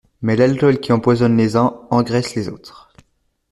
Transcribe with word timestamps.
Mais 0.23 0.35
l'alcool 0.35 0.79
qui 0.79 0.93
empoisonne 0.93 1.37
les 1.37 1.55
uns 1.55 1.75
engraisse 1.91 2.33
les 2.33 2.49
autres. 2.49 2.91